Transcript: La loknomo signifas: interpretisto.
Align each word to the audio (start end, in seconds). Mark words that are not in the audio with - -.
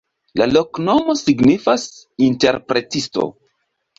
La 0.39 0.45
loknomo 0.53 1.15
signifas: 1.19 1.85
interpretisto. 2.29 3.29